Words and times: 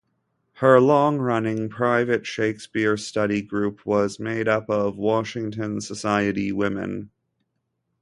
Her 0.53 0.79
long 0.79 1.19
running 1.19 1.69
private 1.69 2.25
Shakespeare 2.25 2.97
study 2.97 3.43
group 3.43 3.85
was 3.85 4.19
made 4.19 4.47
up 4.47 4.67
of 4.67 4.97
Washington 4.97 5.79
society 5.79 6.51
women. 6.51 7.11